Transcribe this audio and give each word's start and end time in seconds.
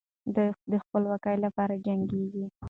دوی 0.35 0.49
د 0.71 0.73
خپلواکۍ 0.83 1.35
لپاره 1.45 1.73
جنګېږي. 1.85 2.45